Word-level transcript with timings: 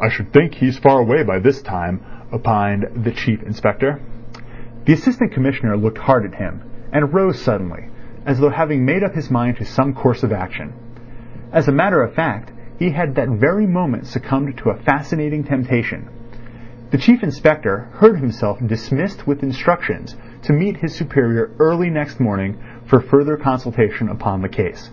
"I 0.00 0.08
should 0.08 0.32
think 0.32 0.54
he's 0.54 0.78
far 0.78 1.00
away 1.00 1.24
by 1.24 1.40
this 1.40 1.62
time," 1.62 1.98
opined 2.32 2.86
the 2.94 3.10
Chief 3.10 3.42
Inspector. 3.42 3.98
The 4.84 4.92
Assistant 4.92 5.32
Commissioner 5.32 5.76
looked 5.76 5.98
hard 5.98 6.24
at 6.24 6.36
him, 6.36 6.60
and 6.92 7.12
rose 7.12 7.40
suddenly, 7.40 7.86
as 8.24 8.38
though 8.38 8.50
having 8.50 8.84
made 8.84 9.02
up 9.02 9.16
his 9.16 9.32
mind 9.32 9.56
to 9.56 9.64
some 9.64 9.94
course 9.94 10.22
of 10.22 10.32
action. 10.32 10.72
As 11.52 11.66
a 11.66 11.72
matter 11.72 12.02
of 12.02 12.14
fact, 12.14 12.52
he 12.78 12.90
had 12.90 13.16
that 13.16 13.30
very 13.30 13.66
moment 13.66 14.06
succumbed 14.06 14.56
to 14.58 14.70
a 14.70 14.76
fascinating 14.78 15.42
temptation. 15.42 16.06
The 16.92 16.98
Chief 16.98 17.20
Inspector 17.24 17.88
heard 17.94 18.18
himself 18.18 18.64
dismissed 18.64 19.26
with 19.26 19.42
instructions 19.42 20.14
to 20.42 20.52
meet 20.52 20.76
his 20.76 20.94
superior 20.94 21.50
early 21.58 21.90
next 21.90 22.20
morning 22.20 22.58
for 22.84 23.00
further 23.00 23.36
consultation 23.36 24.08
upon 24.08 24.42
the 24.42 24.48
case. 24.48 24.92